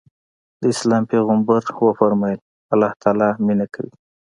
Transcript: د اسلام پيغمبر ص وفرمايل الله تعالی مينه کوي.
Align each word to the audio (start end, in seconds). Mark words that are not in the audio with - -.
د 0.61 0.63
اسلام 0.73 1.03
پيغمبر 1.11 1.59
ص 1.67 1.69
وفرمايل 1.87 2.39
الله 2.73 2.91
تعالی 3.01 3.29
مينه 3.45 3.65
کوي. 3.73 3.93